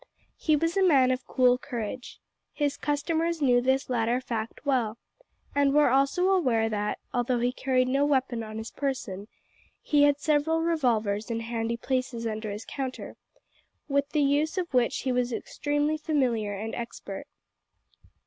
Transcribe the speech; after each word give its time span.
He 0.39 0.55
was 0.55 0.75
a 0.75 0.81
man 0.81 1.11
of 1.11 1.27
cool 1.27 1.59
courage. 1.59 2.19
His 2.53 2.75
customers 2.75 3.39
knew 3.39 3.61
this 3.61 3.87
latter 3.87 4.19
fact 4.19 4.65
well, 4.65 4.97
and 5.53 5.75
were 5.75 5.91
also 5.91 6.29
aware 6.29 6.69
that, 6.69 6.97
although 7.13 7.37
he 7.37 7.51
carried 7.51 7.87
no 7.87 8.03
weapon 8.03 8.41
on 8.41 8.57
his 8.57 8.71
person, 8.71 9.27
he 9.79 10.01
had 10.01 10.17
several 10.19 10.63
revolvers 10.63 11.29
in 11.29 11.41
handy 11.41 11.77
places 11.77 12.25
under 12.25 12.49
his 12.49 12.65
counter, 12.65 13.15
with 13.87 14.09
the 14.09 14.23
use 14.23 14.57
of 14.57 14.73
which 14.73 15.01
he 15.01 15.11
was 15.11 15.31
extremely 15.31 15.97
familiar 15.97 16.55
and 16.55 16.73
expert. 16.73 17.27